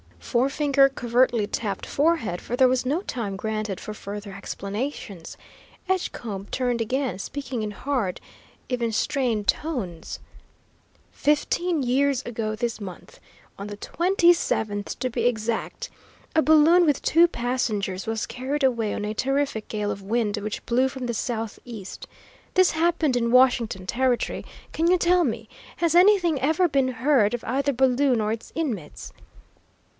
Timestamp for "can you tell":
24.71-25.23